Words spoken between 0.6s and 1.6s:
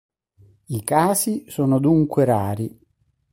I casi